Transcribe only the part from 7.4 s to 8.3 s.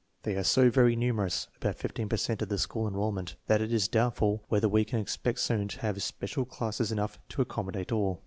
ac commodate all.